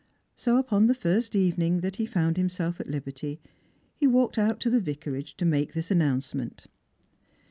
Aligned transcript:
So 0.35 0.57
upon 0.57 0.87
the 0.87 0.95
first 0.95 1.35
evening 1.35 1.81
that 1.81 1.97
he 1.97 2.07
found 2.07 2.35
himself 2.35 2.79
at 2.79 2.89
liberty, 2.89 3.39
he 3.95 4.07
walked 4.07 4.39
out 4.39 4.59
to 4.61 4.69
the 4.71 4.81
Vicarage 4.81 5.35
to 5.35 5.45
make 5.45 5.73
this 5.73 5.91
announce 5.91 6.33
ment. 6.33 6.65